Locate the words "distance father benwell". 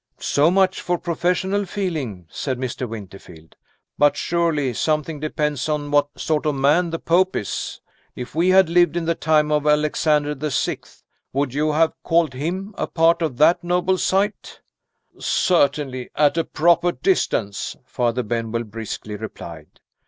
16.93-18.63